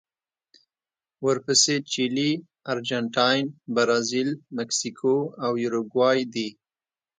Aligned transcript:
ورپسې 1.25 1.75
چیلي، 1.91 2.31
ارجنټاین، 2.71 3.43
برازیل، 3.75 4.29
مکسیکو 4.57 5.13
او 5.43 5.51
یوروګوای 5.63 6.19
دي. 6.33 6.49